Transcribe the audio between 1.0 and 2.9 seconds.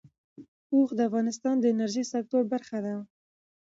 افغانستان د انرژۍ د سکتور برخه